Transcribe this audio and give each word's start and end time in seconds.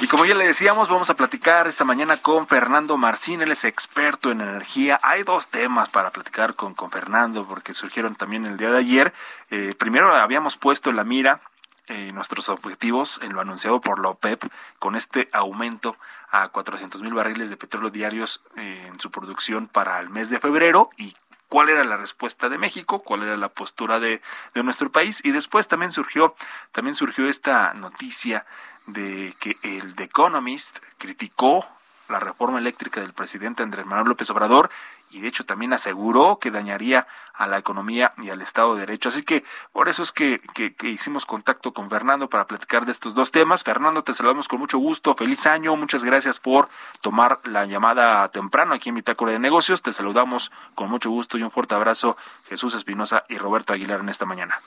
Y 0.00 0.06
como 0.06 0.24
ya 0.24 0.34
le 0.34 0.46
decíamos, 0.46 0.88
vamos 0.88 1.10
a 1.10 1.16
platicar 1.16 1.66
esta 1.66 1.84
mañana 1.84 2.16
con 2.16 2.46
Fernando 2.46 2.96
Marcín, 2.96 3.42
él 3.42 3.50
es 3.50 3.64
experto 3.64 4.30
en 4.30 4.40
energía. 4.40 5.00
Hay 5.02 5.24
dos 5.24 5.48
temas 5.48 5.88
para 5.88 6.10
platicar 6.10 6.54
con, 6.54 6.74
con 6.74 6.90
Fernando, 6.90 7.46
porque 7.46 7.74
surgieron 7.74 8.14
también 8.14 8.46
el 8.46 8.56
día 8.56 8.70
de 8.70 8.78
ayer. 8.78 9.12
Eh, 9.50 9.74
primero 9.76 10.14
habíamos 10.14 10.56
puesto 10.56 10.90
en 10.90 10.96
la 10.96 11.04
mira 11.04 11.40
eh, 11.88 12.12
nuestros 12.12 12.48
objetivos 12.48 13.18
en 13.22 13.32
lo 13.32 13.40
anunciado 13.40 13.80
por 13.80 13.98
la 14.00 14.10
OPEP 14.10 14.44
con 14.78 14.94
este 14.94 15.28
aumento 15.32 15.96
a 16.30 16.48
400 16.48 17.02
mil 17.02 17.14
barriles 17.14 17.50
de 17.50 17.56
petróleo 17.56 17.90
diarios 17.90 18.40
eh, 18.56 18.84
en 18.88 19.00
su 19.00 19.10
producción 19.10 19.66
para 19.66 19.98
el 19.98 20.10
mes 20.10 20.30
de 20.30 20.38
febrero 20.38 20.90
y 20.96 21.16
cuál 21.48 21.68
era 21.70 21.84
la 21.84 21.96
respuesta 21.96 22.48
de 22.48 22.58
México, 22.58 23.02
cuál 23.02 23.22
era 23.22 23.36
la 23.36 23.48
postura 23.48 24.00
de, 24.00 24.20
de 24.54 24.62
nuestro 24.62 24.92
país. 24.92 25.24
Y 25.24 25.32
después 25.32 25.68
también 25.68 25.92
surgió 25.92 26.34
también 26.72 26.94
surgió 26.94 27.28
esta 27.28 27.74
noticia 27.74 28.46
de 28.86 29.34
que 29.40 29.56
el 29.62 29.94
The 29.94 30.04
Economist 30.04 30.78
criticó 30.98 31.66
la 32.08 32.20
reforma 32.20 32.58
eléctrica 32.58 33.00
del 33.00 33.12
presidente 33.12 33.62
Andrés 33.62 33.86
Manuel 33.86 34.08
López 34.08 34.30
Obrador 34.30 34.70
y 35.10 35.20
de 35.20 35.28
hecho 35.28 35.44
también 35.44 35.72
aseguró 35.72 36.38
que 36.38 36.50
dañaría 36.50 37.06
a 37.34 37.46
la 37.46 37.58
economía 37.58 38.12
y 38.18 38.30
al 38.30 38.42
Estado 38.42 38.74
de 38.74 38.80
Derecho. 38.80 39.08
Así 39.08 39.22
que 39.22 39.44
por 39.72 39.88
eso 39.88 40.02
es 40.02 40.12
que, 40.12 40.40
que, 40.54 40.88
hicimos 40.88 41.24
contacto 41.24 41.72
con 41.72 41.88
Fernando 41.88 42.28
para 42.28 42.46
platicar 42.46 42.84
de 42.84 42.92
estos 42.92 43.14
dos 43.14 43.30
temas. 43.30 43.64
Fernando, 43.64 44.02
te 44.02 44.12
saludamos 44.12 44.48
con 44.48 44.58
mucho 44.58 44.78
gusto. 44.78 45.14
Feliz 45.14 45.46
año. 45.46 45.76
Muchas 45.76 46.04
gracias 46.04 46.38
por 46.38 46.68
tomar 47.00 47.40
la 47.44 47.64
llamada 47.66 48.28
temprano 48.28 48.74
aquí 48.74 48.88
en 48.88 48.96
Bitácora 48.96 49.32
de 49.32 49.38
Negocios. 49.38 49.82
Te 49.82 49.92
saludamos 49.92 50.52
con 50.74 50.90
mucho 50.90 51.10
gusto 51.10 51.38
y 51.38 51.42
un 51.42 51.50
fuerte 51.50 51.74
abrazo 51.74 52.16
Jesús 52.48 52.74
Espinosa 52.74 53.24
y 53.28 53.38
Roberto 53.38 53.72
Aguilar 53.72 54.00
en 54.00 54.08
esta 54.08 54.26
mañana. 54.26 54.60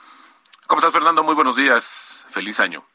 ¿Cómo 0.66 0.80
estás, 0.80 0.92
Fernando? 0.92 1.22
Muy 1.22 1.34
buenos 1.34 1.56
días. 1.56 2.24
Feliz 2.30 2.58
año. 2.60 2.91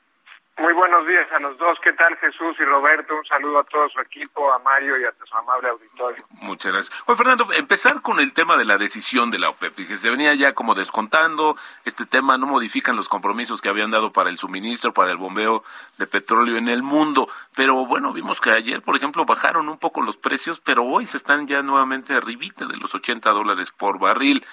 Muy 0.59 0.73
buenos 0.73 1.05
días 1.05 1.31
a 1.31 1.39
los 1.39 1.55
dos. 1.59 1.77
¿Qué 1.83 1.93
tal 1.93 2.17
Jesús 2.17 2.55
y 2.59 2.63
Roberto? 2.63 3.15
Un 3.15 3.25
saludo 3.25 3.59
a 3.59 3.63
todo 3.63 3.87
su 3.89 3.99
equipo, 3.99 4.51
a 4.51 4.57
Mario 4.57 4.99
y 4.99 5.03
a 5.03 5.13
su 5.23 5.37
amable 5.37 5.69
auditorio. 5.69 6.25
Muchas 6.41 6.71
gracias. 6.71 7.03
Oye, 7.05 7.15
Fernando, 7.15 7.47
empezar 7.53 8.01
con 8.01 8.19
el 8.19 8.33
tema 8.33 8.57
de 8.57 8.65
la 8.65 8.79
decisión 8.79 9.29
de 9.29 9.37
la 9.37 9.49
OPEP, 9.49 9.75
que 9.75 9.97
se 9.97 10.09
venía 10.09 10.33
ya 10.33 10.53
como 10.53 10.73
descontando, 10.73 11.55
este 11.85 12.07
tema 12.07 12.39
no 12.39 12.47
modifican 12.47 12.95
los 12.95 13.07
compromisos 13.07 13.61
que 13.61 13.69
habían 13.69 13.91
dado 13.91 14.11
para 14.11 14.31
el 14.31 14.39
suministro, 14.39 14.93
para 14.93 15.11
el 15.11 15.17
bombeo 15.17 15.63
de 15.99 16.07
petróleo 16.07 16.57
en 16.57 16.69
el 16.69 16.81
mundo, 16.81 17.29
pero 17.55 17.85
bueno, 17.85 18.11
vimos 18.11 18.41
que 18.41 18.49
ayer, 18.49 18.81
por 18.81 18.95
ejemplo, 18.95 19.25
bajaron 19.25 19.69
un 19.69 19.77
poco 19.77 20.01
los 20.01 20.17
precios, 20.17 20.59
pero 20.59 20.83
hoy 20.83 21.05
se 21.05 21.17
están 21.17 21.45
ya 21.45 21.61
nuevamente 21.61 22.15
arribita 22.15 22.65
de 22.65 22.77
los 22.77 22.95
80 22.95 23.29
dólares 23.29 23.71
por 23.71 23.99
barril. 23.99 24.43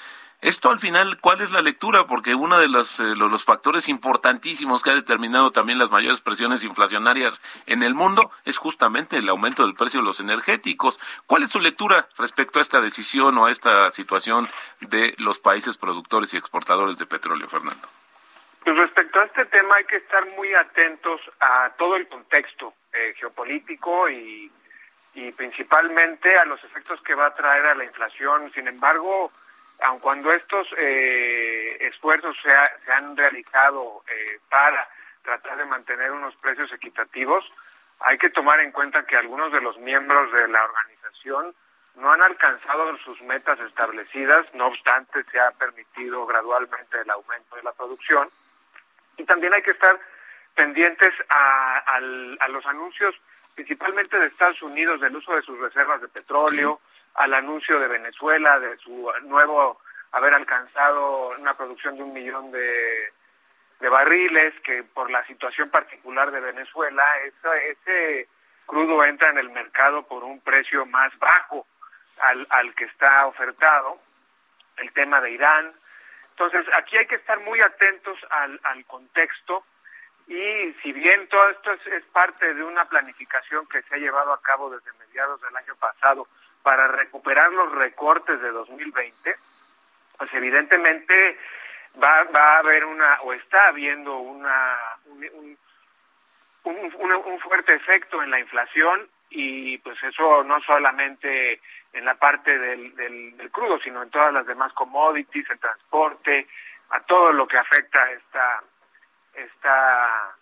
Esto 0.45 0.69
al 0.69 0.79
final, 0.79 1.19
¿cuál 1.23 1.41
es 1.41 1.53
la 1.53 1.63
lectura? 1.63 2.07
Porque 2.07 2.35
uno 2.35 2.59
de 2.59 2.69
los, 2.69 3.01
eh, 3.01 3.17
los, 3.17 3.45
factores 3.45 3.89
importantísimos 3.89 4.83
que 4.83 4.91
ha 4.91 4.95
determinado 4.95 5.53
también 5.53 5.79
las 5.79 5.91
mayores 5.91 6.21
presiones 6.21 6.63
inflacionarias 6.65 7.41
en 7.65 7.83
el 7.83 7.95
mundo 7.95 8.31
es 8.45 8.59
justamente 8.59 9.17
el 9.17 9.31
aumento 9.31 9.65
del 9.65 9.75
precio 9.75 10.01
de 10.01 10.05
los 10.05 10.21
energéticos. 10.21 11.01
¿Cuál 11.27 11.45
es 11.45 11.51
su 11.51 11.61
lectura 11.61 12.09
respecto 12.19 12.59
a 12.59 12.63
esta 12.63 12.83
decisión 12.83 13.39
o 13.39 13.47
a 13.47 13.51
esta 13.51 13.91
situación 13.91 14.47
de 14.83 15.15
los 15.17 15.39
países 15.39 15.79
productores 15.79 16.35
y 16.35 16.37
exportadores 16.37 16.99
de 16.99 17.07
petróleo, 17.07 17.49
Fernando? 17.49 17.89
Pues 18.65 18.77
respecto 18.77 19.21
a 19.21 19.25
este 19.25 19.47
tema 19.47 19.77
hay 19.77 19.87
que 19.87 19.97
estar 19.97 20.27
muy 20.37 20.53
atentos 20.53 21.23
a 21.41 21.71
todo 21.79 21.97
el 21.97 22.07
contexto 22.07 22.75
eh, 22.93 23.15
geopolítico 23.19 24.11
y, 24.11 24.53
y 25.15 25.33
principalmente 25.33 26.37
a 26.37 26.45
los 26.45 26.63
efectos 26.65 27.01
que 27.01 27.15
va 27.15 27.29
a 27.29 27.35
traer 27.35 27.65
a 27.65 27.75
la 27.75 27.85
inflación. 27.85 28.53
Sin 28.53 28.69
embargo, 28.69 29.33
aun 29.81 29.99
cuando 30.01 30.33
estos 30.33 30.67
eh, 30.79 31.77
esfuerzos 31.81 32.37
se, 32.43 32.51
ha, 32.51 32.71
han 32.97 33.17
realizado 33.17 34.03
eh, 34.09 34.39
para 34.49 34.89
tratar 35.23 35.57
de 35.59 35.65
mantener 35.65 36.13
unos 36.13 36.35
precios 36.37 36.73
equitativos, 36.73 37.45
hay 38.01 38.19
que 38.19 38.31
tomar 38.31 38.61
en 38.61 38.73
cuenta 38.73 39.07
que 39.07 39.17
algunos 39.17 39.53
de 39.53 39.61
los 39.61 39.79
miembros 39.79 40.33
de 40.33 40.49
la 40.49 40.65
organización 40.65 41.55
no 41.97 42.13
han 42.13 42.23
alcanzado 42.23 42.97
sus 42.99 43.21
metas 43.23 43.59
establecidas, 43.61 44.47
no 44.55 44.67
obstante 44.67 45.25
se 45.31 45.39
ha 45.39 45.51
permitido 45.53 46.27
gradualmente 46.27 47.01
el 47.01 47.11
aumento 47.11 47.57
de 47.57 47.63
la 47.63 47.73
producción. 47.73 48.29
Y 49.17 49.25
también 49.25 49.55
hay 49.55 49.63
que 49.63 49.71
estar 49.71 49.99
pendientes 50.55 51.13
a, 51.29 52.01
los 52.49 52.67
anuncios 52.67 53.15
principalmente 53.55 54.19
de 54.19 54.27
Estados 54.27 54.61
Unidos 54.63 55.01
del 55.01 55.17
uso 55.17 55.35
de 55.35 55.43
sus 55.43 55.59
reservas 55.59 56.01
de 56.01 56.09
petróleo, 56.09 56.81
al 57.15 57.35
anuncio 57.35 57.79
de 57.79 57.89
Venezuela 57.89 58.59
de 58.59 58.77
su 58.79 59.11
nuevo 59.23 59.81
haber 60.13 60.35
alcanzado 60.35 61.31
una 61.39 61.55
producción 61.55 61.97
de 61.97 62.03
un 62.03 62.13
millón 62.13 62.53
de, 62.53 63.13
de 63.81 63.89
barriles, 63.89 64.55
que 64.61 64.85
por 64.85 65.11
la 65.11 65.25
situación 65.27 65.71
particular 65.71 66.31
de 66.31 66.41
Venezuela, 66.41 67.05
ese, 67.25 67.71
ese 67.71 68.29
crudo 68.67 69.05
entra 69.05 69.31
en 69.31 69.39
el 69.39 69.51
mercado 69.51 70.07
por 70.07 70.25
un 70.25 70.41
precio 70.41 70.87
más 70.87 71.17
bajo 71.19 71.67
al, 72.21 72.47
al 72.51 72.75
que 72.75 72.85
está 72.85 73.27
ofertado, 73.27 73.99
el 74.77 74.93
tema 74.93 75.21
de 75.21 75.33
Irán. 75.33 75.73
Entonces, 76.31 76.67
aquí 76.77 76.97
hay 76.97 77.07
que 77.07 77.17
estar 77.17 77.41
muy 77.41 77.61
atentos 77.61 78.19
al, 78.31 78.61
al 78.65 78.85
contexto 78.87 79.65
y 80.27 80.73
si 80.83 80.93
bien 80.93 81.29
todo 81.29 81.51
esto 81.51 81.73
es, 81.73 81.87
es 81.89 82.05
parte 82.07 82.55
de 82.55 82.65
una 82.65 82.87
planificación 82.87 83.67
que 83.67 83.83
se 83.83 83.95
ha 83.95 83.99
llevado 83.99 84.33
a 84.33 84.41
cabo 84.41 84.71
desde 84.71 84.93
mediados 84.99 85.41
del 85.43 85.57
año 85.57 85.77
pasado, 85.77 86.27
para 86.65 86.89
recuperar 86.89 87.53
los 87.53 87.71
recortes 87.73 88.41
de 88.41 88.51
2020, 88.51 89.37
pues 90.17 90.33
evidentemente 90.33 91.39
va, 92.03 92.25
va 92.35 92.55
a 92.55 92.59
haber 92.59 92.87
una, 92.87 93.21
o 93.21 93.35
está 93.35 93.69
habiendo 93.69 94.17
una, 94.17 94.77
un, 95.05 95.57
un, 96.65 97.41
fuerte 97.41 97.75
efecto 97.75 98.23
en 98.23 98.31
la 98.31 98.41
inflación 98.41 99.07
y 99.29 99.77
pues 99.79 100.03
eso 100.03 100.43
no 100.43 100.59
solamente 100.63 101.61
en 101.93 102.05
la 102.07 102.15
parte 102.15 102.59
del, 102.59 102.97
del, 102.97 103.37
del, 103.37 103.51
crudo, 103.51 103.79
sino 103.81 104.03
en 104.03 104.11
todas 104.11 104.33
las 104.33 104.47
demás 104.47 104.73
commodities, 104.73 105.49
el 105.51 105.59
transporte, 105.59 106.49
a 106.91 107.01
todo 107.01 107.31
lo 107.33 107.47
que 107.47 107.59
afecta 107.59 108.11
esta, 108.11 108.63
esta, 109.35 110.35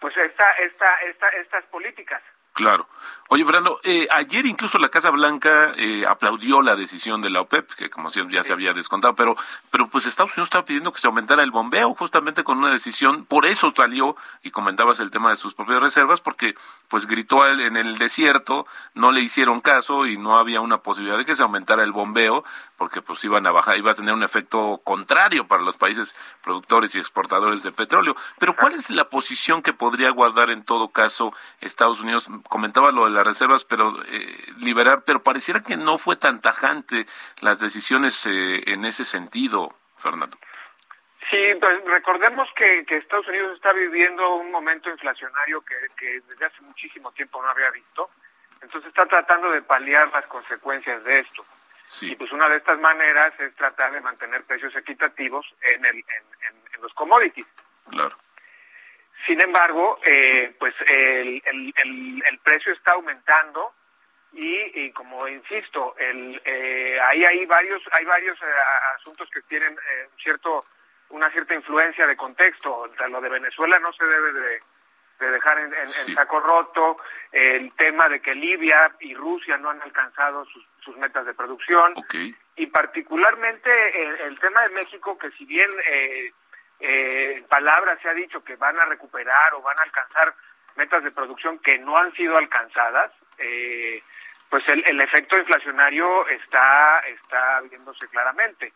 pues 0.00 0.16
esta, 0.16 0.52
esta, 0.52 0.94
esta, 1.02 1.28
estas 1.30 1.64
políticas. 1.64 2.22
Claro. 2.52 2.86
Oye, 3.28 3.46
Fernando, 3.46 3.80
eh, 3.82 4.06
ayer 4.10 4.44
incluso 4.44 4.76
la 4.76 4.90
Casa 4.90 5.08
Blanca 5.08 5.72
eh, 5.78 6.04
aplaudió 6.06 6.60
la 6.60 6.76
decisión 6.76 7.22
de 7.22 7.30
la 7.30 7.40
OPEP, 7.40 7.72
que 7.72 7.88
como 7.88 8.10
ya 8.10 8.42
se 8.42 8.52
había 8.52 8.74
descontado, 8.74 9.14
pero, 9.14 9.36
pero 9.70 9.88
pues 9.88 10.04
Estados 10.04 10.32
Unidos 10.32 10.48
estaba 10.48 10.66
pidiendo 10.66 10.92
que 10.92 11.00
se 11.00 11.06
aumentara 11.06 11.42
el 11.42 11.50
bombeo 11.50 11.94
justamente 11.94 12.44
con 12.44 12.58
una 12.58 12.70
decisión, 12.70 13.24
por 13.24 13.46
eso 13.46 13.72
salió, 13.74 14.16
y 14.42 14.50
comentabas 14.50 15.00
el 15.00 15.10
tema 15.10 15.30
de 15.30 15.36
sus 15.36 15.54
propias 15.54 15.80
reservas, 15.80 16.20
porque 16.20 16.54
pues 16.88 17.06
gritó 17.06 17.48
en 17.48 17.78
el 17.78 17.96
desierto, 17.96 18.66
no 18.92 19.12
le 19.12 19.22
hicieron 19.22 19.62
caso 19.62 20.04
y 20.04 20.18
no 20.18 20.36
había 20.36 20.60
una 20.60 20.82
posibilidad 20.82 21.16
de 21.16 21.24
que 21.24 21.34
se 21.34 21.42
aumentara 21.42 21.84
el 21.84 21.92
bombeo, 21.92 22.44
porque 22.76 23.00
pues 23.00 23.24
iban 23.24 23.46
a 23.46 23.50
bajar, 23.50 23.78
iba 23.78 23.92
a 23.92 23.94
tener 23.94 24.12
un 24.12 24.24
efecto 24.24 24.82
contrario 24.84 25.46
para 25.46 25.62
los 25.62 25.78
países 25.78 26.14
productores 26.42 26.94
y 26.94 26.98
exportadores 26.98 27.62
de 27.62 27.72
petróleo. 27.72 28.14
Pero 28.38 28.56
¿cuál 28.56 28.74
es 28.74 28.90
la 28.90 29.08
posición 29.08 29.62
que 29.62 29.72
podría 29.72 30.10
guardar 30.10 30.50
en 30.50 30.64
todo 30.64 30.88
caso 30.88 31.32
Estados 31.62 32.00
Unidos? 32.00 32.28
Comentaba 32.48 32.90
lo 32.90 33.04
de 33.04 33.10
las 33.10 33.26
reservas, 33.26 33.64
pero 33.64 33.94
eh, 34.06 34.36
liberar, 34.58 35.02
pero 35.04 35.22
pareciera 35.22 35.62
que 35.62 35.76
no 35.76 35.98
fue 35.98 36.16
tan 36.16 36.40
tajante 36.40 37.06
las 37.40 37.60
decisiones 37.60 38.26
eh, 38.26 38.62
en 38.66 38.84
ese 38.84 39.04
sentido, 39.04 39.74
Fernando. 39.96 40.36
Sí, 41.30 41.38
pues 41.58 41.84
recordemos 41.86 42.48
que, 42.54 42.84
que, 42.86 42.98
Estados 42.98 43.26
Unidos 43.28 43.56
está 43.56 43.72
viviendo 43.72 44.34
un 44.34 44.50
momento 44.50 44.90
inflacionario 44.90 45.62
que, 45.62 45.74
que 45.96 46.20
desde 46.28 46.44
hace 46.44 46.60
muchísimo 46.62 47.10
tiempo 47.12 47.40
no 47.42 47.48
había 47.48 47.70
visto, 47.70 48.10
entonces 48.60 48.88
está 48.88 49.06
tratando 49.06 49.50
de 49.50 49.62
paliar 49.62 50.10
las 50.12 50.26
consecuencias 50.26 51.02
de 51.04 51.20
esto. 51.20 51.44
Sí. 51.86 52.12
Y 52.12 52.16
pues 52.16 52.32
una 52.32 52.48
de 52.48 52.56
estas 52.58 52.78
maneras 52.78 53.32
es 53.40 53.54
tratar 53.54 53.92
de 53.92 54.00
mantener 54.00 54.44
precios 54.44 54.74
equitativos 54.76 55.46
en, 55.62 55.84
el, 55.84 55.96
en, 55.96 56.04
en, 56.48 56.74
en 56.74 56.82
los 56.82 56.92
commodities. 56.94 57.46
Claro. 57.90 58.16
Sin 59.26 59.40
embargo, 59.40 60.00
eh, 60.04 60.54
pues 60.58 60.74
el, 60.86 61.42
el, 61.46 61.74
el, 61.76 62.22
el, 62.26 62.38
precio 62.40 62.72
está 62.72 62.92
aumentando 62.92 63.72
y, 64.32 64.90
como 64.92 65.28
insisto, 65.28 65.94
el, 65.98 66.40
eh, 66.44 66.98
ahí 67.00 67.24
hay 67.24 67.44
varios, 67.44 67.82
hay 67.92 68.04
varios 68.04 68.40
eh, 68.40 68.46
asuntos 68.98 69.28
que 69.30 69.42
tienen 69.42 69.74
eh, 69.74 70.08
cierto, 70.22 70.64
una 71.10 71.30
cierta 71.30 71.54
influencia 71.54 72.06
de 72.06 72.16
contexto. 72.16 72.90
lo 73.10 73.20
de 73.20 73.28
Venezuela 73.28 73.78
no 73.78 73.92
se 73.92 74.04
debe 74.06 74.32
de, 74.32 75.30
dejar 75.32 75.58
en, 75.58 75.88
saco 76.14 76.40
roto. 76.40 76.96
El 77.30 77.72
tema 77.74 78.08
de 78.08 78.20
que 78.20 78.34
Libia 78.34 78.92
y 79.00 79.14
Rusia 79.14 79.58
no 79.58 79.70
han 79.70 79.82
alcanzado 79.82 80.46
sus, 80.46 80.96
metas 80.96 81.26
de 81.26 81.34
producción. 81.34 81.94
Y 82.56 82.66
particularmente 82.66 84.24
el, 84.24 84.38
tema 84.40 84.62
de 84.62 84.70
México, 84.70 85.18
que 85.18 85.30
si 85.32 85.44
bien 85.44 85.70
eh, 85.86 86.32
en 86.84 87.44
palabras 87.44 87.98
se 88.02 88.08
ha 88.08 88.14
dicho 88.14 88.42
que 88.42 88.56
van 88.56 88.78
a 88.78 88.84
recuperar 88.86 89.54
o 89.54 89.62
van 89.62 89.78
a 89.78 89.82
alcanzar 89.82 90.34
metas 90.76 91.04
de 91.04 91.12
producción 91.12 91.58
que 91.58 91.78
no 91.78 91.96
han 91.96 92.12
sido 92.14 92.36
alcanzadas, 92.36 93.12
eh, 93.38 94.02
pues 94.48 94.64
el, 94.68 95.00
efecto 95.00 95.38
inflacionario 95.38 96.26
está, 96.28 97.00
está 97.00 97.60
viéndose 97.62 98.08
claramente. 98.08 98.72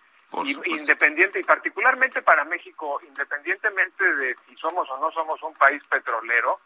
independiente 0.65 1.41
y 1.41 1.43
particularmente 1.43 2.23
para 2.23 2.45
México, 2.45 3.01
independientemente 3.07 4.05
de 4.17 4.37
si 4.47 4.57
somos 4.57 4.89
o 4.89 4.99
no 4.99 5.11
somos 5.11 5.43
un 5.43 5.55
país 5.55 5.83
petrolero, 5.89 6.61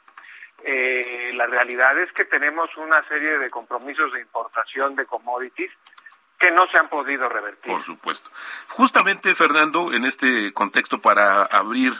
eh, 0.62 1.32
la 1.34 1.46
realidad 1.46 1.98
es 1.98 2.12
que 2.12 2.25
tenemos 2.26 2.76
una 2.76 3.02
serie 3.08 3.38
de 3.38 3.48
compromisos 3.48 4.12
de 4.12 4.20
importación 4.20 4.94
de 4.94 5.06
commodities 5.06 5.72
que 6.40 6.50
no 6.50 6.66
se 6.69 6.78
han 6.78 6.88
podido 6.88 7.28
revertir. 7.28 7.70
Por 7.70 7.82
supuesto. 7.82 8.31
Justamente, 8.69 9.34
Fernando, 9.34 9.92
en 9.92 10.06
este 10.06 10.52
contexto 10.54 11.00
para 11.00 11.44
abrir 11.44 11.92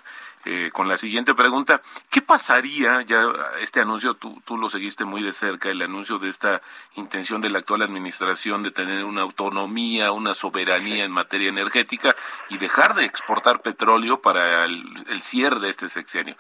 eh, 0.47 0.71
con 0.73 0.89
la 0.89 0.97
siguiente 0.97 1.35
pregunta, 1.35 1.83
¿qué 2.09 2.23
pasaría, 2.23 3.03
ya 3.03 3.23
este 3.61 3.81
anuncio 3.81 4.15
tú, 4.15 4.41
tú 4.47 4.57
lo 4.57 4.71
seguiste 4.71 5.05
muy 5.05 5.23
de 5.23 5.33
cerca, 5.33 5.69
el 5.69 5.83
anuncio 5.83 6.19
de 6.19 6.31
esta 6.31 6.63
intención 6.95 7.43
de 7.43 7.51
la 7.51 7.59
actual 7.59 7.83
administración 7.83 8.63
de 8.63 8.71
tener 8.71 9.05
una 9.05 9.21
autonomía, 9.21 10.11
una 10.13 10.33
soberanía 10.33 11.05
en 11.05 11.13
materia 11.13 11.51
energética 11.51 12.17
y 12.49 12.57
dejar 12.57 12.95
de 12.95 13.05
exportar 13.05 13.61
petróleo 13.61 14.23
para 14.23 14.65
el, 14.65 14.83
el 15.11 15.21
cierre 15.21 15.61
de 15.61 15.69
este 15.69 15.91
sexenio? 15.91 16.37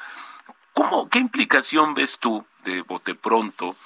¿Cómo, 0.73 1.11
¿Qué 1.11 1.19
implicación 1.19 1.93
ves 1.93 2.19
tú 2.19 2.47
de 2.65 2.81
bote 2.81 3.15
pronto? 3.15 3.77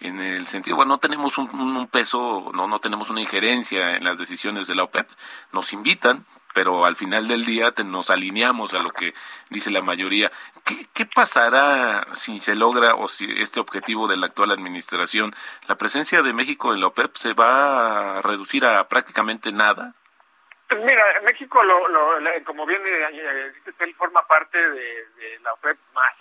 En 0.00 0.20
el 0.20 0.46
sentido, 0.46 0.76
bueno, 0.76 0.94
no 0.94 0.98
tenemos 0.98 1.38
un, 1.38 1.88
peso, 1.88 2.50
no, 2.54 2.66
no 2.66 2.80
tenemos 2.80 3.10
una 3.10 3.20
injerencia 3.20 3.96
en 3.96 4.04
las 4.04 4.18
decisiones 4.18 4.66
de 4.66 4.74
la 4.74 4.84
OPEP, 4.84 5.08
nos 5.52 5.72
invitan, 5.72 6.26
pero 6.52 6.84
al 6.84 6.96
final 6.96 7.26
del 7.26 7.44
día 7.44 7.72
nos 7.84 8.10
alineamos 8.10 8.74
a 8.74 8.78
lo 8.78 8.90
que 8.90 9.14
dice 9.50 9.70
la 9.70 9.82
mayoría. 9.82 10.30
¿Qué, 10.64 10.86
¿Qué, 10.94 11.06
pasará 11.06 12.06
si 12.14 12.40
se 12.40 12.54
logra 12.54 12.94
o 12.94 13.08
si 13.08 13.26
este 13.40 13.60
objetivo 13.60 14.06
de 14.06 14.16
la 14.16 14.26
actual 14.26 14.52
administración, 14.52 15.34
la 15.68 15.76
presencia 15.76 16.22
de 16.22 16.32
México 16.32 16.72
en 16.72 16.80
la 16.80 16.88
OPEP 16.88 17.16
se 17.16 17.32
va 17.34 18.18
a 18.18 18.22
reducir 18.22 18.64
a 18.64 18.86
prácticamente 18.88 19.52
nada? 19.52 19.94
Pues 20.68 20.80
mira, 20.80 21.04
México, 21.24 21.62
lo, 21.62 21.88
lo, 21.88 22.20
como 22.44 22.64
bien 22.66 22.82
eh, 22.86 23.52
él 23.80 23.94
forma 23.96 24.26
parte 24.26 24.58
de 24.58 25.38
la 25.42 25.52
OPEP 25.54 25.76
más 25.94 26.13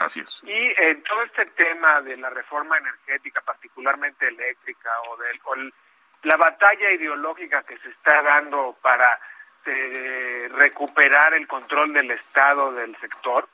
Así 0.00 0.20
es. 0.20 0.40
Y 0.44 0.50
eh, 0.50 1.02
todo 1.06 1.22
este 1.24 1.44
tema 1.44 2.00
de 2.00 2.16
la 2.16 2.30
reforma 2.30 2.78
energética, 2.78 3.42
particularmente 3.42 4.26
eléctrica, 4.26 4.90
o, 5.08 5.16
de 5.18 5.72
la 6.22 6.36
batalla 6.36 6.90
ideológica 6.90 7.62
que 7.64 7.76
se 7.78 7.90
está 7.90 8.22
dando 8.22 8.78
para 8.80 9.20
eh, 9.66 10.48
recuperar 10.52 11.34
el 11.34 11.46
control 11.46 11.92
del 11.92 12.10
Estado 12.12 12.72
del 12.72 12.96
sector, 12.96 13.46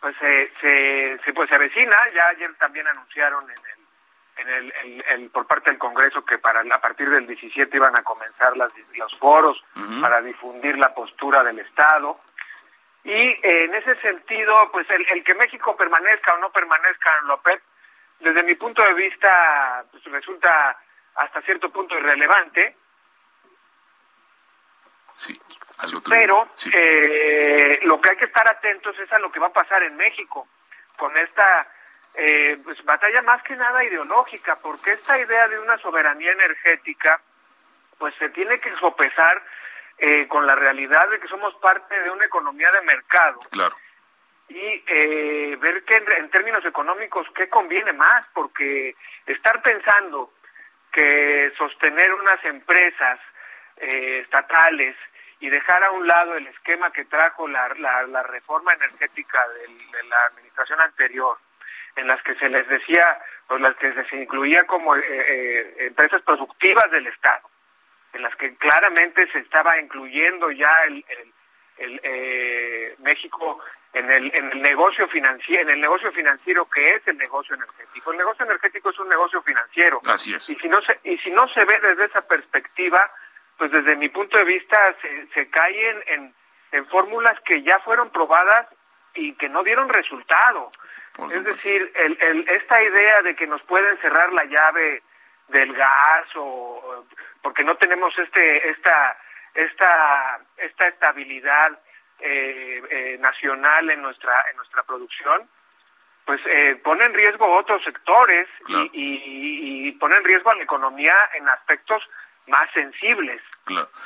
pues 0.00 0.14
se, 0.18 0.52
se, 0.60 1.32
pues 1.32 1.48
se 1.48 1.56
avecina. 1.56 1.96
Ya 2.14 2.28
ayer 2.28 2.54
también 2.54 2.86
anunciaron 2.86 3.44
en 3.44 3.58
el 3.58 3.84
en 4.36 4.48
el, 4.48 5.04
el, 5.10 5.30
por 5.30 5.46
parte 5.46 5.70
del 5.70 5.78
Congreso 5.78 6.24
que 6.24 6.38
para 6.38 6.60
a 6.60 6.80
partir 6.80 7.08
del 7.08 7.26
17 7.26 7.76
iban 7.76 7.94
a 7.94 8.02
comenzar 8.02 8.56
las, 8.56 8.72
los 8.96 9.16
foros 9.18 9.62
para 10.00 10.20
difundir 10.22 10.76
la 10.76 10.92
postura 10.92 11.44
del 11.44 11.60
Estado. 11.60 12.18
Y 13.04 13.10
eh, 13.12 13.64
en 13.64 13.74
ese 13.74 13.94
sentido, 14.00 14.70
pues 14.72 14.88
el, 14.90 15.06
el, 15.10 15.22
que 15.22 15.34
México 15.34 15.76
permanezca 15.76 16.34
o 16.34 16.38
no 16.38 16.50
permanezca 16.50 17.10
en 17.20 17.28
la 17.28 17.34
OPEP, 17.34 17.62
desde 18.20 18.42
mi 18.42 18.54
punto 18.54 18.82
de 18.82 18.94
vista, 18.94 19.84
pues 19.90 20.02
resulta 20.04 20.78
hasta 21.16 21.42
cierto 21.42 21.70
punto 21.70 21.98
irrelevante. 21.98 22.76
Sí, 25.14 25.40
pero 26.08 26.48
Eh, 26.72 27.80
lo 27.82 28.00
que 28.00 28.10
hay 28.10 28.16
que 28.16 28.24
estar 28.24 28.48
atentos 28.50 28.98
es 28.98 29.12
a 29.12 29.18
lo 29.18 29.30
que 29.30 29.40
va 29.40 29.48
a 29.48 29.52
pasar 29.52 29.82
en 29.82 29.96
México 29.96 30.48
con 30.96 31.16
esta 31.16 31.68
eh, 32.14 32.58
pues, 32.64 32.82
batalla 32.84 33.22
más 33.22 33.42
que 33.42 33.56
nada 33.56 33.84
ideológica, 33.84 34.56
porque 34.56 34.92
esta 34.92 35.18
idea 35.18 35.48
de 35.48 35.58
una 35.58 35.76
soberanía 35.78 36.32
energética, 36.32 37.20
pues 37.98 38.14
se 38.16 38.28
tiene 38.30 38.58
que 38.60 38.74
sopesar 38.76 39.42
eh, 40.06 40.28
con 40.28 40.46
la 40.46 40.54
realidad 40.54 41.08
de 41.08 41.18
que 41.18 41.28
somos 41.28 41.54
parte 41.62 41.98
de 41.98 42.10
una 42.10 42.26
economía 42.26 42.70
de 42.72 42.82
mercado. 42.82 43.40
Claro. 43.50 43.74
Y 44.50 44.84
eh, 44.86 45.56
ver 45.58 45.82
que 45.84 45.96
en, 45.96 46.28
términos 46.28 46.62
económicos 46.66 47.26
qué 47.34 47.48
conviene 47.48 47.94
más, 47.94 48.26
porque 48.34 48.94
estar 49.24 49.62
pensando 49.62 50.30
que 50.92 51.50
sostener 51.56 52.12
unas 52.12 52.44
empresas 52.44 53.18
eh, 53.78 54.20
estatales 54.24 54.94
y 55.40 55.48
dejar 55.48 55.82
a 55.82 55.92
un 55.92 56.06
lado 56.06 56.36
el 56.36 56.48
esquema 56.48 56.92
que 56.92 57.06
trajo 57.06 57.48
la, 57.48 57.72
la, 57.78 58.22
reforma 58.24 58.74
energética 58.74 59.40
de 59.48 60.02
la 60.02 60.22
administración 60.26 60.82
anterior, 60.82 61.38
en 61.96 62.08
las 62.08 62.22
que 62.24 62.34
se 62.34 62.50
les 62.50 62.68
decía, 62.68 63.22
o 63.48 63.56
las 63.56 63.74
que 63.76 63.90
se 64.04 64.16
incluía 64.16 64.64
como 64.64 64.96
empresas 64.96 66.20
productivas 66.20 66.90
del 66.90 67.06
Estado, 67.06 67.48
en 68.14 68.22
las 68.22 68.34
que 68.36 68.54
claramente 68.56 69.26
se 69.32 69.40
estaba 69.40 69.78
incluyendo 69.80 70.50
ya 70.50 70.72
el, 70.86 71.04
el, 71.78 72.00
eh, 72.02 72.94
México 73.00 73.60
en 73.92 74.10
el, 74.10 74.34
en 74.34 74.52
el 74.52 74.62
negocio 74.62 75.08
financiero, 75.08 75.62
en 75.62 75.70
el 75.70 75.80
negocio 75.80 76.12
financiero 76.12 76.66
que 76.66 76.94
es 76.94 77.06
el 77.08 77.18
negocio 77.18 77.54
energético. 77.56 78.12
El 78.12 78.18
negocio 78.18 78.44
energético 78.44 78.90
es 78.90 78.98
un 78.98 79.08
negocio 79.08 79.42
financiero. 79.42 80.00
Así 80.06 80.32
es. 80.34 80.48
Y 80.48 80.54
si 80.56 80.68
no 80.68 80.80
se, 80.82 80.98
y 81.04 81.18
si 81.18 81.30
no 81.30 81.48
se 81.48 81.64
ve 81.64 81.78
desde 81.80 82.06
esa 82.06 82.22
perspectiva, 82.26 83.10
pues 83.58 83.70
desde 83.70 83.96
mi 83.96 84.08
punto 84.08 84.38
de 84.38 84.44
vista 84.44 84.78
se, 85.02 85.26
se 85.34 85.48
caen 85.50 86.02
en, 86.06 86.34
en 86.72 86.86
fórmulas 86.86 87.38
que 87.44 87.62
ya 87.62 87.80
fueron 87.80 88.10
probadas 88.10 88.68
y 89.14 89.34
que 89.34 89.48
no 89.48 89.62
dieron 89.62 89.88
resultado. 89.88 90.70
es 91.30 91.44
decir, 91.44 91.92
el, 91.94 92.18
el, 92.20 92.48
esta 92.48 92.82
idea 92.82 93.22
de 93.22 93.34
que 93.34 93.46
nos 93.46 93.62
pueden 93.62 93.96
cerrar 93.98 94.32
la 94.32 94.44
llave 94.44 95.02
del 95.48 95.72
gas 95.74 96.26
o 96.36 97.04
porque 97.42 97.64
no 97.64 97.76
tenemos 97.76 98.16
este 98.18 98.70
esta 98.70 99.16
esta 99.54 100.40
esta 100.56 100.88
estabilidad 100.88 101.78
eh, 102.20 102.82
eh, 102.90 103.16
nacional 103.20 103.90
en 103.90 104.02
nuestra 104.02 104.44
en 104.50 104.56
nuestra 104.56 104.82
producción 104.82 105.48
pues 106.24 106.40
eh, 106.46 106.80
pone 106.82 107.04
en 107.04 107.14
riesgo 107.14 107.46
otros 107.54 107.82
sectores 107.84 108.48
y, 108.92 109.88
y, 109.88 109.92
pone 109.92 110.16
en 110.16 110.24
riesgo 110.24 110.50
a 110.50 110.54
la 110.54 110.62
economía 110.62 111.14
en 111.34 111.48
aspectos 111.48 112.02
más 112.46 112.70
sensibles 112.72 113.42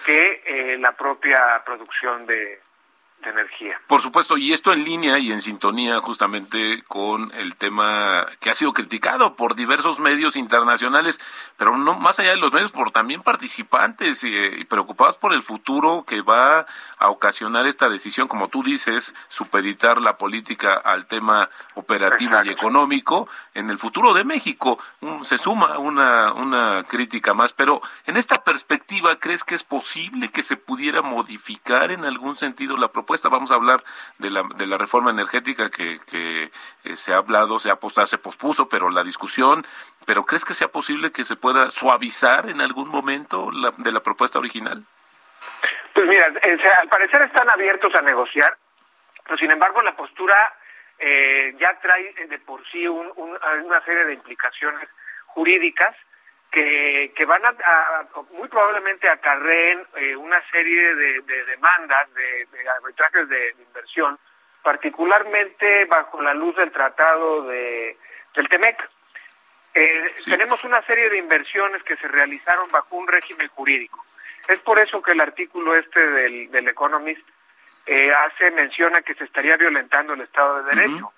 que 0.04 0.42
eh, 0.44 0.78
la 0.78 0.92
propia 0.92 1.62
producción 1.64 2.26
de, 2.26 2.60
de 3.22 3.30
energía. 3.30 3.80
Por 3.86 4.00
supuesto, 4.00 4.36
y 4.36 4.52
esto 4.52 4.72
en 4.72 4.84
línea 4.84 5.18
y 5.18 5.32
en 5.32 5.42
sintonía 5.42 6.00
justamente 6.00 6.84
con 6.86 7.32
el 7.34 7.56
tema 7.56 8.26
que 8.40 8.50
ha 8.50 8.54
sido 8.54 8.72
criticado 8.72 9.34
por 9.34 9.56
diversos 9.56 9.98
medios 9.98 10.36
internacionales, 10.36 11.20
pero 11.56 11.76
no 11.76 11.98
más 11.98 12.18
allá 12.18 12.30
de 12.30 12.36
los 12.36 12.52
medios, 12.52 12.70
por 12.70 12.92
también 12.92 13.22
participantes 13.22 14.22
y, 14.22 14.64
preocupados 14.66 15.16
por 15.16 15.32
el 15.32 15.42
futuro 15.42 16.04
que 16.06 16.22
va 16.22 16.66
a 16.98 17.10
ocasionar 17.10 17.66
esta 17.66 17.88
decisión, 17.88 18.28
como 18.28 18.48
tú 18.48 18.62
dices, 18.62 19.14
supeditar 19.28 20.00
la 20.00 20.16
política 20.16 20.74
al 20.74 21.06
tema 21.06 21.50
operativo 21.74 22.36
y 22.44 22.50
económico 22.50 23.28
en 23.54 23.70
el 23.70 23.78
futuro 23.78 24.14
de 24.14 24.24
México. 24.24 24.78
se 25.22 25.38
suma 25.38 25.78
una, 25.78 26.32
una 26.34 26.84
crítica 26.84 27.34
más, 27.34 27.52
pero 27.52 27.80
en 28.06 28.16
esta 28.16 28.44
perspectiva, 28.44 29.18
¿crees 29.18 29.42
que 29.42 29.54
es 29.54 29.64
posible 29.64 30.30
que 30.30 30.42
se 30.42 30.56
pudiera 30.56 31.02
modificar 31.02 31.90
en 31.90 32.04
algún 32.04 32.36
sentido 32.36 32.76
la 32.76 32.88
propuesta? 32.88 33.07
Vamos 33.30 33.50
a 33.50 33.54
hablar 33.54 33.82
de 34.18 34.30
la, 34.30 34.42
de 34.56 34.66
la 34.66 34.76
reforma 34.76 35.10
energética 35.10 35.70
que, 35.70 35.98
que 36.10 36.50
eh, 36.84 36.96
se 36.96 37.14
ha 37.14 37.16
hablado, 37.16 37.58
se 37.58 37.70
ha 37.70 37.76
postado, 37.76 38.06
se 38.06 38.18
pospuso, 38.18 38.68
pero 38.68 38.90
la 38.90 39.02
discusión, 39.02 39.66
pero 40.04 40.24
¿crees 40.24 40.44
que 40.44 40.52
sea 40.52 40.68
posible 40.68 41.10
que 41.10 41.24
se 41.24 41.36
pueda 41.36 41.70
suavizar 41.70 42.50
en 42.50 42.60
algún 42.60 42.88
momento 42.88 43.50
la, 43.50 43.72
de 43.78 43.92
la 43.92 44.00
propuesta 44.00 44.38
original? 44.38 44.84
Pues 45.94 46.06
mira, 46.06 46.26
eh, 46.42 46.58
al 46.80 46.88
parecer 46.88 47.22
están 47.22 47.48
abiertos 47.50 47.94
a 47.94 48.02
negociar, 48.02 48.56
pero 49.24 49.38
sin 49.38 49.50
embargo 49.50 49.80
la 49.82 49.96
postura 49.96 50.36
eh, 50.98 51.56
ya 51.58 51.78
trae 51.80 52.12
de 52.26 52.38
por 52.40 52.60
sí 52.70 52.86
una 52.86 53.80
serie 53.84 54.04
de 54.04 54.14
implicaciones 54.14 54.88
jurídicas 55.26 55.96
que, 56.50 57.12
que 57.14 57.24
van 57.24 57.44
a, 57.44 57.54
muy 58.32 58.48
probablemente 58.48 59.08
acarreen 59.08 59.86
eh, 59.96 60.16
una 60.16 60.40
serie 60.50 60.94
de, 60.94 61.44
demandas, 61.44 62.12
de, 62.14 62.46
de 62.46 62.68
arbitrajes 62.68 63.28
de, 63.28 63.54
inversión, 63.58 64.18
particularmente 64.62 65.84
bajo 65.86 66.20
la 66.22 66.34
luz 66.34 66.56
del 66.56 66.72
tratado 66.72 67.42
de, 67.44 67.96
del 68.34 68.48
TEMEC. 68.48 68.90
eh, 69.74 70.14
tenemos 70.24 70.64
una 70.64 70.82
serie 70.82 71.10
de 71.10 71.18
inversiones 71.18 71.82
que 71.82 71.96
se 71.96 72.08
realizaron 72.08 72.68
bajo 72.70 72.96
un 72.96 73.06
régimen 73.06 73.48
jurídico. 73.48 74.04
Es 74.48 74.60
por 74.60 74.78
eso 74.78 75.02
que 75.02 75.12
el 75.12 75.20
artículo 75.20 75.76
este 75.76 76.00
del, 76.00 76.50
del 76.50 76.68
Economist 76.68 77.26
eh, 77.86 78.12
hace 78.12 78.50
menciona 78.50 79.02
que 79.02 79.14
se 79.14 79.24
estaría 79.24 79.56
violentando 79.56 80.14
el 80.14 80.22
Estado 80.22 80.62
de 80.62 80.74
Derecho. 80.74 81.12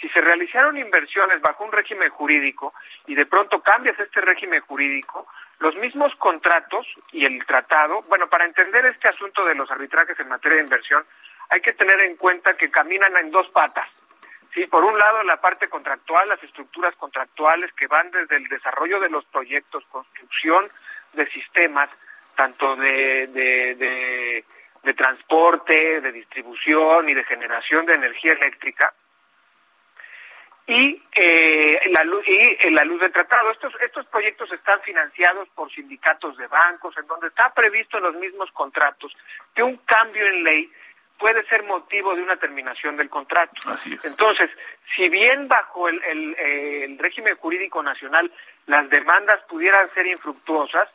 Si 0.00 0.08
se 0.10 0.20
realizaron 0.20 0.76
inversiones 0.76 1.40
bajo 1.40 1.64
un 1.64 1.72
régimen 1.72 2.10
jurídico 2.10 2.74
y 3.06 3.14
de 3.14 3.26
pronto 3.26 3.60
cambias 3.62 3.98
este 3.98 4.20
régimen 4.20 4.60
jurídico, 4.60 5.26
los 5.58 5.74
mismos 5.76 6.14
contratos 6.16 6.86
y 7.12 7.24
el 7.24 7.44
tratado, 7.46 8.02
bueno, 8.02 8.28
para 8.28 8.44
entender 8.44 8.84
este 8.86 9.08
asunto 9.08 9.44
de 9.44 9.54
los 9.54 9.70
arbitrajes 9.70 10.18
en 10.20 10.28
materia 10.28 10.58
de 10.58 10.64
inversión, 10.64 11.04
hay 11.48 11.60
que 11.60 11.72
tener 11.72 12.00
en 12.00 12.16
cuenta 12.16 12.56
que 12.56 12.70
caminan 12.70 13.16
en 13.16 13.30
dos 13.30 13.48
patas. 13.50 13.88
Sí, 14.52 14.66
por 14.66 14.84
un 14.84 14.98
lado 14.98 15.22
la 15.22 15.40
parte 15.40 15.68
contractual, 15.68 16.28
las 16.28 16.42
estructuras 16.42 16.94
contractuales 16.96 17.72
que 17.72 17.86
van 17.86 18.10
desde 18.10 18.36
el 18.36 18.48
desarrollo 18.48 19.00
de 19.00 19.10
los 19.10 19.24
proyectos, 19.26 19.84
construcción 19.86 20.68
de 21.12 21.26
sistemas, 21.30 21.90
tanto 22.34 22.76
de, 22.76 23.26
de, 23.28 24.44
de 24.82 24.94
transporte, 24.94 26.00
de 26.00 26.12
distribución 26.12 27.08
y 27.08 27.14
de 27.14 27.24
generación 27.24 27.86
de 27.86 27.94
energía 27.94 28.32
eléctrica, 28.32 28.92
y 30.66 31.00
eh, 31.14 31.80
la 31.90 32.02
luz 32.04 32.24
y 32.26 32.70
la 32.70 32.84
luz 32.84 33.00
del 33.00 33.12
tratado. 33.12 33.50
Estos 33.52 33.72
estos 33.80 34.06
proyectos 34.06 34.50
están 34.52 34.80
financiados 34.82 35.48
por 35.50 35.70
sindicatos 35.70 36.36
de 36.36 36.46
bancos, 36.48 36.96
en 36.98 37.06
donde 37.06 37.28
está 37.28 37.52
previsto 37.54 37.98
en 37.98 38.04
los 38.04 38.16
mismos 38.16 38.50
contratos 38.52 39.16
que 39.54 39.62
un 39.62 39.76
cambio 39.78 40.26
en 40.26 40.42
ley 40.42 40.72
puede 41.18 41.46
ser 41.46 41.62
motivo 41.62 42.14
de 42.14 42.22
una 42.22 42.36
terminación 42.36 42.96
del 42.96 43.08
contrato. 43.08 43.54
Entonces, 44.04 44.50
si 44.94 45.08
bien 45.08 45.48
bajo 45.48 45.88
el, 45.88 46.02
el, 46.04 46.34
el 46.38 46.98
régimen 46.98 47.36
jurídico 47.36 47.82
nacional 47.82 48.30
las 48.66 48.90
demandas 48.90 49.40
pudieran 49.48 49.88
ser 49.94 50.06
infructuosas, 50.06 50.88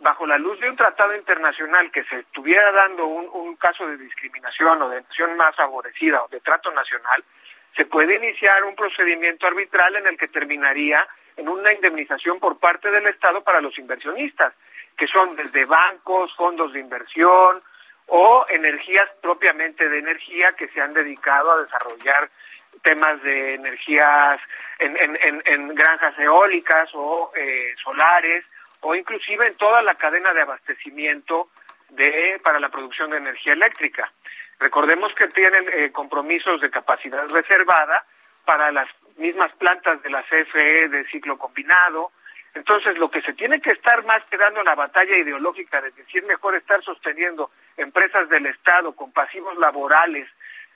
bajo 0.00 0.26
la 0.26 0.36
luz 0.36 0.60
de 0.60 0.68
un 0.68 0.76
tratado 0.76 1.16
internacional 1.16 1.90
que 1.90 2.04
se 2.04 2.18
estuviera 2.20 2.70
dando 2.72 3.06
un, 3.06 3.28
un 3.32 3.56
caso 3.56 3.86
de 3.86 3.96
discriminación 3.96 4.82
o 4.82 4.88
de 4.90 5.00
nación 5.00 5.36
más 5.36 5.56
favorecida 5.56 6.22
o 6.22 6.28
de 6.28 6.40
trato 6.40 6.70
nacional, 6.72 7.24
se 7.76 7.86
puede 7.86 8.16
iniciar 8.16 8.64
un 8.64 8.74
procedimiento 8.74 9.46
arbitral 9.46 9.96
en 9.96 10.06
el 10.06 10.16
que 10.16 10.28
terminaría 10.28 11.06
en 11.36 11.48
una 11.48 11.72
indemnización 11.72 12.38
por 12.38 12.58
parte 12.58 12.90
del 12.90 13.06
Estado 13.08 13.42
para 13.42 13.60
los 13.60 13.76
inversionistas, 13.78 14.54
que 14.96 15.06
son 15.08 15.34
desde 15.34 15.64
bancos, 15.64 16.34
fondos 16.36 16.72
de 16.72 16.80
inversión 16.80 17.62
o 18.06 18.46
energías 18.48 19.10
propiamente 19.20 19.88
de 19.88 19.98
energía 19.98 20.52
que 20.52 20.68
se 20.68 20.80
han 20.80 20.94
dedicado 20.94 21.52
a 21.52 21.62
desarrollar 21.62 22.30
temas 22.82 23.22
de 23.22 23.54
energías 23.54 24.40
en, 24.78 24.96
en, 24.96 25.42
en, 25.44 25.74
granjas 25.74 26.18
eólicas 26.18 26.90
o 26.92 27.32
eh, 27.34 27.74
solares 27.82 28.44
o 28.80 28.94
inclusive 28.94 29.46
en 29.46 29.54
toda 29.54 29.80
la 29.82 29.94
cadena 29.94 30.32
de 30.34 30.42
abastecimiento 30.42 31.48
de 31.90 32.40
para 32.42 32.60
la 32.60 32.68
producción 32.68 33.10
de 33.10 33.18
energía 33.18 33.54
eléctrica. 33.54 34.12
Recordemos 34.58 35.12
que 35.14 35.28
tienen 35.28 35.64
eh, 35.72 35.90
compromisos 35.92 36.60
de 36.60 36.70
capacidad 36.70 37.28
reservada 37.28 38.04
para 38.44 38.70
las 38.72 38.88
mismas 39.16 39.52
plantas 39.56 40.02
de 40.02 40.10
la 40.10 40.22
CFE 40.22 40.88
de 40.88 41.04
ciclo 41.10 41.38
combinado. 41.38 42.12
Entonces, 42.54 42.96
lo 42.98 43.10
que 43.10 43.22
se 43.22 43.32
tiene 43.32 43.60
que 43.60 43.72
estar 43.72 44.04
más 44.04 44.24
que 44.26 44.36
dando 44.36 44.62
la 44.62 44.74
batalla 44.74 45.16
ideológica 45.16 45.80
de 45.80 45.90
decir 45.90 46.24
mejor 46.24 46.54
estar 46.54 46.82
sosteniendo 46.82 47.50
empresas 47.76 48.28
del 48.28 48.46
Estado 48.46 48.94
con 48.94 49.12
pasivos 49.12 49.56
laborales 49.58 50.28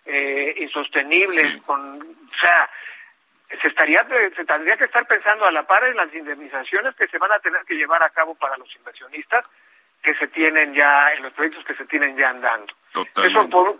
eh, 0.05 0.55
insostenibles, 0.59 1.63
con, 1.63 2.01
o 2.01 2.41
sea, 2.41 2.69
se 3.61 3.69
estaría 3.69 4.07
se 4.37 4.45
tendría 4.45 4.77
que 4.77 4.85
estar 4.85 5.07
pensando 5.07 5.47
a 5.47 5.53
la 5.53 5.63
par 5.63 5.85
en 5.85 5.97
las 5.97 6.13
indemnizaciones 6.13 6.95
que 6.97 7.07
se 7.09 7.19
van 7.19 7.33
a 7.33 7.39
tener 7.39 7.63
que 7.65 7.75
llevar 7.75 8.03
a 8.03 8.11
cabo 8.11 8.35
para 8.35 8.57
los 8.57 8.75
inversionistas 8.77 9.45
que 10.09 10.15
se 10.15 10.29
tienen 10.29 10.73
ya 10.73 11.13
en 11.13 11.23
los 11.23 11.35
proyectos 11.35 11.63
que 11.67 11.75
se 11.75 11.85
tienen 11.85 12.17
ya 12.17 12.31
andando. 12.31 12.73
Eso 13.23 13.47
por, 13.51 13.77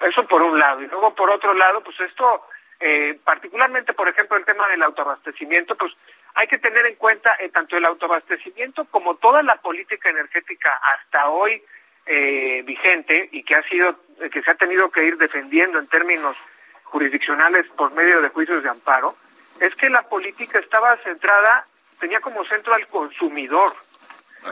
eso 0.00 0.26
por 0.26 0.40
un 0.40 0.58
lado. 0.58 0.80
Y 0.80 0.86
luego 0.86 1.14
por 1.14 1.28
otro 1.28 1.52
lado, 1.52 1.82
pues 1.82 2.00
esto, 2.00 2.46
eh, 2.80 3.18
particularmente 3.22 3.92
por 3.92 4.08
ejemplo 4.08 4.38
el 4.38 4.46
tema 4.46 4.66
del 4.68 4.82
autoabastecimiento, 4.82 5.76
pues 5.76 5.92
hay 6.34 6.46
que 6.46 6.56
tener 6.56 6.86
en 6.86 6.94
cuenta 6.94 7.36
eh, 7.40 7.50
tanto 7.50 7.76
el 7.76 7.84
autoabastecimiento 7.84 8.86
como 8.86 9.16
toda 9.16 9.42
la 9.42 9.56
política 9.56 10.08
energética 10.08 10.80
hasta 10.94 11.28
hoy 11.28 11.62
eh, 12.06 12.62
vigente 12.64 13.28
y 13.32 13.42
que 13.42 13.56
ha 13.56 13.62
sido, 13.64 13.96
que 14.32 14.40
se 14.40 14.50
ha 14.50 14.54
tenido 14.54 14.90
que 14.90 15.04
ir 15.04 15.18
defendiendo 15.18 15.78
en 15.78 15.88
términos 15.88 16.38
jurisdiccionales 16.84 17.66
por 17.76 17.92
medio 17.92 18.22
de 18.22 18.30
juicios 18.30 18.62
de 18.62 18.70
amparo, 18.70 19.14
es 19.60 19.74
que 19.74 19.90
la 19.90 20.08
política 20.08 20.58
estaba 20.58 20.96
centrada, 21.04 21.66
tenía 22.00 22.20
como 22.20 22.46
centro 22.46 22.72
al 22.72 22.86
consumidor 22.86 23.74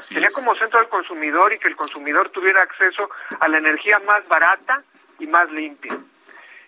Tenía 0.08 0.30
como 0.30 0.54
centro 0.54 0.78
al 0.78 0.88
consumidor 0.88 1.52
y 1.52 1.58
que 1.58 1.68
el 1.68 1.76
consumidor 1.76 2.30
tuviera 2.30 2.62
acceso 2.62 3.08
a 3.40 3.48
la 3.48 3.58
energía 3.58 3.98
más 4.00 4.26
barata 4.28 4.82
y 5.18 5.26
más 5.26 5.50
limpia. 5.50 5.96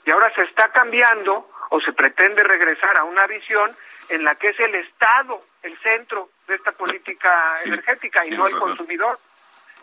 Y 0.04 0.10
ahora 0.10 0.32
se 0.34 0.42
está 0.42 0.68
cambiando 0.70 1.50
o 1.70 1.80
se 1.80 1.92
pretende 1.92 2.42
regresar 2.44 2.96
a 2.98 3.04
una 3.04 3.26
visión 3.26 3.74
en 4.08 4.24
la 4.24 4.34
que 4.36 4.48
es 4.50 4.60
el 4.60 4.74
Estado 4.74 5.40
el 5.62 5.76
centro 5.78 6.30
de 6.46 6.54
esta 6.54 6.72
política 6.72 7.56
energética 7.64 8.24
y 8.24 8.30
no 8.30 8.46
el 8.46 8.56
consumidor. 8.56 9.18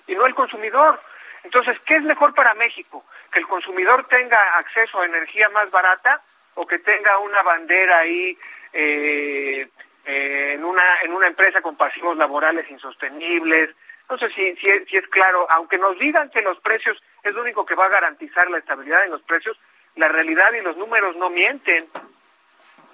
Y 0.08 0.16
no 0.16 0.26
el 0.26 0.34
consumidor. 0.34 1.00
Entonces, 1.44 1.78
¿qué 1.86 1.98
es 1.98 2.04
mejor 2.04 2.34
para 2.34 2.54
México? 2.54 3.04
¿Que 3.32 3.40
el 3.40 3.48
consumidor 3.48 4.08
tenga 4.08 4.58
acceso 4.58 5.02
a 5.02 5.06
energía 5.06 5.50
más 5.50 5.70
barata 5.72 6.22
o 6.56 6.66
que 6.66 6.80
tenga 6.80 7.18
una 7.20 7.42
bandera 7.42 8.00
ahí 8.00 8.38
eh, 8.72 9.68
eh, 10.06 10.54
en 10.56 10.64
una 10.64 10.84
en 11.04 11.14
una 11.14 11.28
empresa 11.28 11.62
con 11.62 11.76
pasivos 11.76 12.18
laborales 12.18 12.70
insostenibles. 12.70 13.70
No 14.10 14.18
sé 14.18 14.30
si, 14.30 14.56
si, 14.58 14.68
si 14.90 14.98
es 14.98 15.08
claro, 15.08 15.48
aunque 15.50 15.78
nos 15.78 15.98
digan 15.98 16.30
que 16.30 16.42
los 16.42 16.60
precios 16.60 16.98
es 17.24 17.34
lo 17.34 17.42
único 17.42 17.66
que 17.66 17.76
va 17.76 17.86
a 17.86 17.90
garantizar 17.90 18.50
la 18.50 18.58
estabilidad 18.58 19.06
en 19.06 19.12
los 19.12 19.22
precios, 19.24 19.58
la 19.96 20.08
realidad 20.10 20.52
y 20.54 20.62
los 20.62 20.76
números 20.78 21.16
no 21.16 21.30
mienten. 21.30 21.88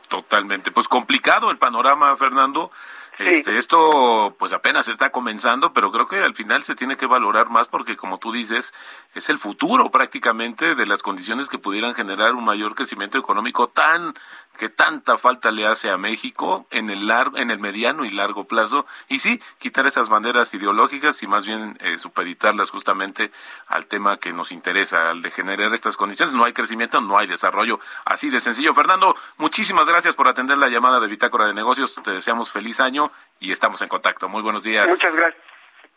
Totalmente, 0.07 0.71
pues 0.71 0.87
complicado 0.87 1.51
el 1.51 1.57
panorama, 1.57 2.15
Fernando. 2.17 2.71
Este, 3.19 3.57
esto 3.57 4.33
pues 4.39 4.53
apenas 4.53 4.87
está 4.87 5.09
comenzando, 5.09 5.73
pero 5.73 5.91
creo 5.91 6.07
que 6.07 6.23
al 6.23 6.35
final 6.35 6.63
se 6.63 6.73
tiene 6.73 6.95
que 6.95 7.05
valorar 7.05 7.49
más 7.49 7.67
porque 7.67 7.97
como 7.97 8.17
tú 8.17 8.31
dices, 8.31 8.73
es 9.13 9.29
el 9.29 9.39
futuro 9.39 9.91
prácticamente 9.91 10.73
de 10.73 10.85
las 10.85 11.03
condiciones 11.03 11.49
que 11.49 11.57
pudieran 11.57 11.93
generar 11.93 12.33
un 12.33 12.45
mayor 12.45 12.75
crecimiento 12.75 13.17
económico 13.17 13.67
tan 13.67 14.13
que 14.57 14.69
tanta 14.69 15.17
falta 15.17 15.51
le 15.51 15.65
hace 15.65 15.89
a 15.89 15.97
México 15.97 16.67
en 16.69 16.89
el 16.89 17.07
largo, 17.07 17.37
en 17.37 17.49
el 17.49 17.59
mediano 17.59 18.03
y 18.03 18.11
largo 18.11 18.45
plazo 18.45 18.85
y 19.07 19.19
sí 19.19 19.41
quitar 19.57 19.87
esas 19.87 20.09
banderas 20.09 20.53
ideológicas 20.53 21.23
y 21.23 21.27
más 21.27 21.45
bien 21.45 21.77
eh, 21.79 21.97
supeditarlas 21.97 22.69
justamente 22.69 23.31
al 23.67 23.85
tema 23.85 24.17
que 24.17 24.33
nos 24.33 24.51
interesa, 24.51 25.11
al 25.11 25.21
de 25.21 25.31
generar 25.31 25.73
estas 25.73 25.95
condiciones. 25.95 26.33
No 26.33 26.43
hay 26.43 26.53
crecimiento, 26.53 26.99
no 26.99 27.17
hay 27.17 27.27
desarrollo, 27.27 27.79
así 28.03 28.29
de 28.29 28.41
sencillo. 28.41 28.73
Fernando, 28.73 29.15
muchísimas 29.37 29.87
gracias 29.87 30.15
por 30.15 30.27
atender 30.27 30.57
la 30.57 30.67
llamada 30.67 30.99
de 30.99 31.07
Bitácora 31.07 31.47
de 31.47 31.53
Negocios. 31.53 31.95
Te 32.03 32.11
deseamos 32.11 32.51
feliz 32.51 32.81
año 32.81 33.08
y 33.39 33.51
estamos 33.51 33.81
en 33.81 33.87
contacto. 33.87 34.29
Muy 34.29 34.41
buenos 34.41 34.63
días. 34.63 34.87
Muchas 34.87 35.15
gracias. 35.15 35.43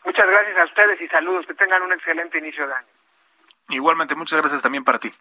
Muchas 0.05 0.25
gracias 0.25 0.57
a 0.57 0.65
ustedes 0.65 1.01
y 1.01 1.07
saludos. 1.07 1.45
Que 1.47 1.53
tengan 1.53 1.81
un 1.81 1.93
excelente 1.93 2.37
inicio 2.37 2.67
de 2.67 2.73
año. 2.73 2.87
Igualmente, 3.69 4.15
muchas 4.15 4.39
gracias 4.39 4.61
también 4.61 4.83
para 4.83 4.99
ti. 4.99 5.11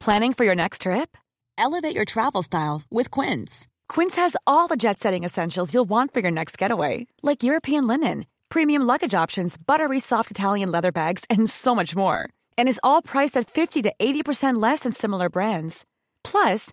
Planning 0.00 0.32
for 0.32 0.44
your 0.44 0.54
next 0.54 0.82
trip? 0.82 1.16
Elevate 1.58 1.94
your 1.94 2.06
travel 2.06 2.42
style 2.42 2.82
with 2.90 3.10
Quince. 3.10 3.68
Quince 3.86 4.16
has 4.16 4.34
all 4.46 4.66
the 4.66 4.76
jet 4.76 4.98
setting 4.98 5.24
essentials 5.24 5.74
you'll 5.74 5.88
want 5.88 6.14
for 6.14 6.20
your 6.20 6.30
next 6.30 6.56
getaway, 6.56 7.06
like 7.22 7.42
European 7.42 7.86
linen, 7.86 8.24
premium 8.48 8.82
luggage 8.82 9.14
options, 9.14 9.58
buttery 9.58 9.98
soft 9.98 10.30
Italian 10.30 10.70
leather 10.72 10.92
bags, 10.92 11.24
and 11.28 11.50
so 11.50 11.74
much 11.74 11.94
more. 11.94 12.30
And 12.56 12.66
is 12.68 12.80
all 12.82 13.02
priced 13.02 13.36
at 13.36 13.50
50 13.50 13.82
to 13.82 13.92
80% 14.00 14.62
less 14.62 14.80
than 14.80 14.92
similar 14.92 15.28
brands. 15.28 15.84
Plus, 16.24 16.72